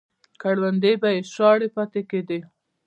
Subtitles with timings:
[0.41, 2.39] کروندې به یې شاړې پاتې کېدې.